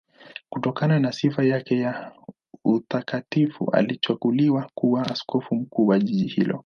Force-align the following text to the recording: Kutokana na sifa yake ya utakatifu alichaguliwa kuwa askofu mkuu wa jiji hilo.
Kutokana 0.49 0.99
na 0.99 1.11
sifa 1.11 1.43
yake 1.43 1.79
ya 1.79 2.11
utakatifu 2.65 3.69
alichaguliwa 3.71 4.69
kuwa 4.75 5.05
askofu 5.05 5.55
mkuu 5.55 5.87
wa 5.87 5.99
jiji 5.99 6.27
hilo. 6.27 6.59